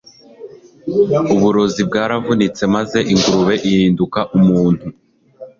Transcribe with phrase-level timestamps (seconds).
[1.33, 4.85] uburozi bwaravunitse maze ingurube ihinduka umuntu